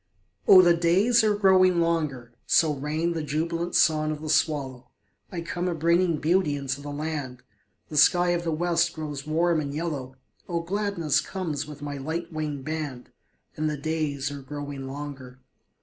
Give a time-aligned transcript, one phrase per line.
[0.47, 4.89] Oh, the days are growing longer; So rang the jubilant song of the swallow;
[5.31, 7.43] I come a bringing beauty into the land,
[7.89, 10.15] The sky of the West grows warm and yellow,
[10.49, 13.11] Oh, gladness comes with my light winged band,
[13.55, 15.37] And the days are growing longer.